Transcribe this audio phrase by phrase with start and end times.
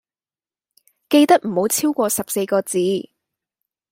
[1.11, 3.11] 記得唔好超個十四個字